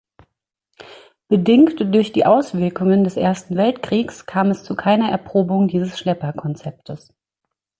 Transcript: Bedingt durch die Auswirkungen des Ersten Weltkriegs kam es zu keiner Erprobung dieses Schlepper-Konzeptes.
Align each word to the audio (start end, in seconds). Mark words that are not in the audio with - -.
Bedingt 1.27 1.79
durch 1.79 2.11
die 2.11 2.25
Auswirkungen 2.25 3.03
des 3.03 3.17
Ersten 3.17 3.55
Weltkriegs 3.55 4.25
kam 4.25 4.49
es 4.49 4.63
zu 4.63 4.75
keiner 4.75 5.11
Erprobung 5.11 5.67
dieses 5.67 5.99
Schlepper-Konzeptes. 5.99 7.13